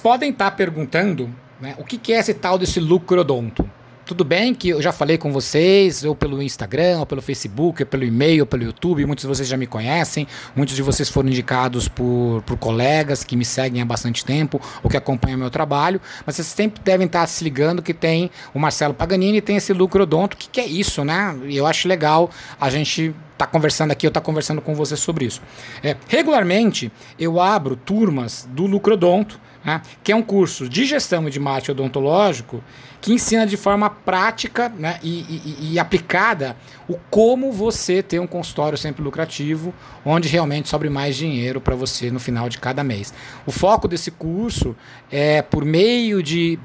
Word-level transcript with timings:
podem 0.00 0.30
estar 0.30 0.50
perguntando 0.52 1.32
né, 1.60 1.74
o 1.78 1.84
que, 1.84 1.98
que 1.98 2.12
é 2.12 2.18
esse 2.18 2.34
tal 2.34 2.58
desse 2.58 2.80
lucrodonto. 2.80 3.68
Tudo 4.10 4.24
bem 4.24 4.52
que 4.52 4.70
eu 4.70 4.82
já 4.82 4.90
falei 4.90 5.16
com 5.16 5.32
vocês, 5.32 6.02
ou 6.02 6.16
pelo 6.16 6.42
Instagram, 6.42 6.98
ou 6.98 7.06
pelo 7.06 7.22
Facebook, 7.22 7.80
ou 7.80 7.86
pelo 7.86 8.02
e-mail, 8.02 8.42
ou 8.42 8.46
pelo 8.46 8.64
YouTube, 8.64 9.06
muitos 9.06 9.22
de 9.22 9.28
vocês 9.28 9.46
já 9.46 9.56
me 9.56 9.68
conhecem, 9.68 10.26
muitos 10.56 10.74
de 10.74 10.82
vocês 10.82 11.08
foram 11.08 11.28
indicados 11.28 11.86
por, 11.86 12.42
por 12.44 12.58
colegas 12.58 13.22
que 13.22 13.36
me 13.36 13.44
seguem 13.44 13.80
há 13.80 13.84
bastante 13.84 14.24
tempo, 14.24 14.60
ou 14.82 14.90
que 14.90 14.96
acompanham 14.96 15.38
meu 15.38 15.48
trabalho, 15.48 16.00
mas 16.26 16.34
vocês 16.34 16.48
sempre 16.48 16.82
devem 16.82 17.06
estar 17.06 17.24
se 17.28 17.44
ligando 17.44 17.80
que 17.80 17.94
tem 17.94 18.32
o 18.52 18.58
Marcelo 18.58 18.94
Paganini 18.94 19.38
e 19.38 19.40
tem 19.40 19.54
esse 19.54 19.72
lucrodonto, 19.72 20.34
o 20.34 20.38
que, 20.38 20.48
que 20.48 20.60
é 20.60 20.66
isso, 20.66 21.04
né? 21.04 21.38
E 21.44 21.56
eu 21.56 21.64
acho 21.64 21.86
legal 21.86 22.30
a 22.60 22.68
gente 22.68 23.14
tá 23.38 23.46
conversando 23.46 23.92
aqui, 23.92 24.06
eu 24.06 24.10
tá 24.10 24.20
conversando 24.20 24.60
com 24.60 24.74
você 24.74 24.96
sobre 24.96 25.24
isso. 25.24 25.40
É, 25.84 25.96
regularmente 26.08 26.90
eu 27.16 27.40
abro 27.40 27.76
turmas 27.76 28.48
do 28.50 28.66
Lucrodonto, 28.66 29.40
né, 29.64 29.82
que 30.02 30.12
é 30.12 30.16
um 30.16 30.22
curso 30.22 30.68
de 30.68 30.84
gestão 30.84 31.26
e 31.28 31.30
de 31.30 31.38
marketing 31.38 31.72
odontológico 31.72 32.62
que 33.00 33.12
ensina 33.12 33.46
de 33.46 33.56
forma 33.56 33.88
prática 33.88 34.68
né, 34.68 34.98
e, 35.02 35.20
e, 35.20 35.72
e, 35.72 35.78
aplicada 35.78 36.54
o 36.86 36.96
como 37.08 37.50
você 37.50 38.02
ter 38.02 38.18
um 38.20 38.26
consultório 38.26 38.76
sempre 38.76 39.02
lucrativo, 39.02 39.72
onde 40.04 40.28
realmente 40.28 40.68
sobre 40.68 40.90
mais 40.90 41.16
dinheiro 41.16 41.60
para 41.60 41.74
você 41.74 42.10
no 42.10 42.20
final 42.20 42.48
de 42.48 42.58
cada 42.58 42.84
mês. 42.84 43.14
O 43.46 43.50
foco 43.50 43.88
desse 43.88 44.10
curso 44.10 44.76
é 45.10 45.40
por 45.40 45.64
meio 45.64 46.22
de 46.22 46.58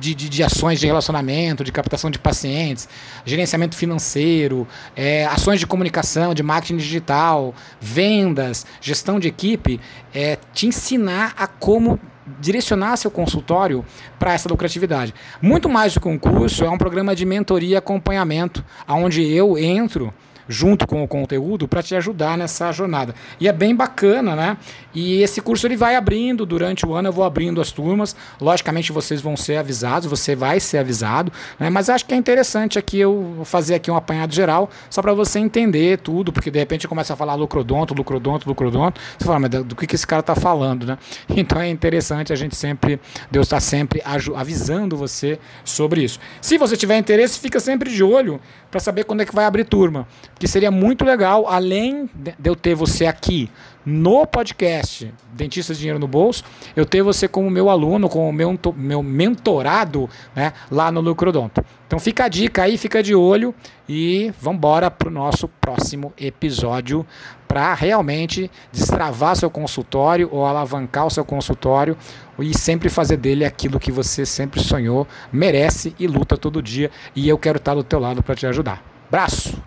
de, 0.00 0.14
de, 0.14 0.28
de, 0.28 0.42
ações 0.42 0.80
de 0.80 0.86
relacionamento, 0.86 1.62
de 1.62 1.70
captação 1.70 2.10
de 2.10 2.18
pacientes, 2.18 2.88
gerenciamento 3.24 3.76
financeiro, 3.76 4.66
é, 4.96 5.26
ações 5.26 5.60
de 5.60 5.66
comunicação, 5.66 6.34
de 6.34 6.42
marketing 6.42 6.78
digital, 6.78 7.54
vendas, 7.80 8.66
gestão 8.80 9.20
de 9.20 9.28
equipe, 9.28 9.78
é, 10.14 10.38
te 10.54 10.66
ensinar 10.66 11.34
a 11.36 11.46
como 11.46 12.00
direcionar 12.40 12.96
seu 12.96 13.10
consultório 13.10 13.84
para 14.18 14.32
essa 14.32 14.48
lucratividade. 14.48 15.14
Muito 15.42 15.68
mais 15.68 15.94
do 15.94 16.00
que 16.00 16.08
um 16.08 16.18
curso, 16.18 16.64
é 16.64 16.70
um 16.70 16.78
programa 16.78 17.14
de 17.14 17.26
mentoria 17.26 17.74
e 17.74 17.76
acompanhamento, 17.76 18.64
onde 18.88 19.22
eu 19.22 19.58
entro 19.58 20.12
junto 20.48 20.86
com 20.86 21.02
o 21.02 21.08
conteúdo 21.08 21.68
para 21.68 21.82
te 21.82 21.94
ajudar 21.94 22.36
nessa 22.36 22.70
jornada. 22.72 23.14
E 23.38 23.48
é 23.48 23.52
bem 23.52 23.74
bacana, 23.74 24.34
né? 24.34 24.56
E 24.94 25.22
esse 25.22 25.40
curso 25.40 25.66
ele 25.66 25.76
vai 25.76 25.96
abrindo 25.96 26.44
durante 26.44 26.84
o 26.86 26.94
ano, 26.94 27.08
eu 27.08 27.12
vou 27.12 27.24
abrindo 27.24 27.60
as 27.60 27.70
turmas. 27.70 28.16
Logicamente 28.40 28.92
vocês 28.92 29.20
vão 29.20 29.36
ser 29.36 29.56
avisados, 29.56 30.08
você 30.08 30.34
vai 30.34 30.58
ser 30.60 30.78
avisado, 30.78 31.32
né? 31.58 31.70
Mas 31.70 31.88
acho 31.88 32.04
que 32.04 32.14
é 32.14 32.16
interessante 32.16 32.78
aqui 32.78 32.98
eu 32.98 33.42
fazer 33.44 33.74
aqui 33.74 33.90
um 33.90 33.96
apanhado 33.96 34.34
geral, 34.34 34.70
só 34.88 35.00
para 35.00 35.12
você 35.12 35.38
entender 35.38 35.98
tudo, 35.98 36.32
porque 36.32 36.50
de 36.50 36.58
repente 36.58 36.88
começa 36.88 37.12
a 37.12 37.16
falar 37.16 37.34
lucrodonto, 37.34 37.94
lucrodonto, 37.94 38.48
lucrodonto, 38.48 39.00
você 39.18 39.24
fala, 39.24 39.38
mas 39.38 39.50
do 39.50 39.76
que, 39.76 39.86
que 39.86 39.94
esse 39.94 40.06
cara 40.06 40.20
está 40.20 40.34
falando, 40.34 40.86
né? 40.86 40.98
Então 41.40 41.60
é 41.60 41.68
interessante 41.68 42.32
a 42.32 42.36
gente 42.36 42.54
sempre, 42.54 43.00
Deus 43.30 43.46
está 43.46 43.58
sempre 43.60 44.02
avisando 44.34 44.96
você 44.96 45.38
sobre 45.64 46.02
isso. 46.02 46.20
Se 46.40 46.58
você 46.58 46.76
tiver 46.76 46.98
interesse, 46.98 47.38
fica 47.38 47.58
sempre 47.58 47.90
de 47.90 48.02
olho 48.02 48.40
para 48.70 48.78
saber 48.78 49.04
quando 49.04 49.22
é 49.22 49.24
que 49.24 49.34
vai 49.34 49.44
abrir 49.44 49.64
turma 49.64 50.06
que 50.40 50.48
seria 50.48 50.70
muito 50.70 51.04
legal, 51.04 51.46
além 51.46 52.08
de 52.14 52.48
eu 52.48 52.56
ter 52.56 52.74
você 52.74 53.04
aqui 53.04 53.50
no 53.84 54.26
podcast 54.26 55.12
Dentistas 55.34 55.76
Dinheiro 55.76 55.98
no 55.98 56.08
Bolso, 56.08 56.42
eu 56.74 56.86
ter 56.86 57.02
você 57.02 57.28
como 57.28 57.50
meu 57.50 57.68
aluno, 57.68 58.08
como 58.08 58.32
meu, 58.32 58.58
meu 58.74 59.02
mentorado 59.02 60.08
né, 60.34 60.54
lá 60.70 60.90
no 60.90 61.02
Lucrodonto. 61.02 61.62
Então 61.86 61.98
fica 61.98 62.24
a 62.24 62.28
dica 62.28 62.62
aí, 62.62 62.78
fica 62.78 63.02
de 63.02 63.14
olho 63.14 63.54
e 63.86 64.32
vamos 64.40 64.56
embora 64.56 64.90
para 64.90 65.08
o 65.08 65.10
nosso 65.10 65.46
próximo 65.46 66.10
episódio 66.18 67.04
para 67.46 67.74
realmente 67.74 68.50
destravar 68.72 69.36
seu 69.36 69.50
consultório 69.50 70.26
ou 70.32 70.46
alavancar 70.46 71.06
o 71.06 71.10
seu 71.10 71.24
consultório 71.24 71.98
e 72.38 72.56
sempre 72.56 72.88
fazer 72.88 73.18
dele 73.18 73.44
aquilo 73.44 73.78
que 73.78 73.92
você 73.92 74.24
sempre 74.24 74.60
sonhou, 74.60 75.06
merece 75.30 75.94
e 75.98 76.06
luta 76.06 76.34
todo 76.34 76.62
dia. 76.62 76.90
E 77.14 77.28
eu 77.28 77.36
quero 77.36 77.58
estar 77.58 77.74
do 77.74 77.84
teu 77.84 78.00
lado 78.00 78.22
para 78.22 78.34
te 78.34 78.46
ajudar. 78.46 78.82
Braço! 79.10 79.59